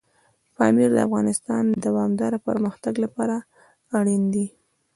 [0.55, 3.35] پامیر د افغانستان د دوامداره پرمختګ لپاره
[3.97, 4.45] اړین دي.